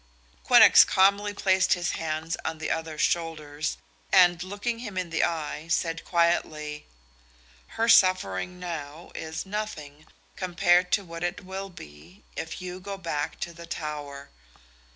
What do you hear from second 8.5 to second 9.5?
now is as